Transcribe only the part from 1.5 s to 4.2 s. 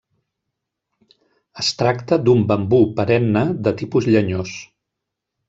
Es tracta d'un bambú perenne de tipus